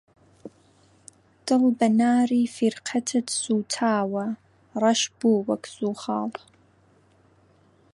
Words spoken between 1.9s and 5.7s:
ناری فیرقەتت سووتاوە، ڕەش بوو وەک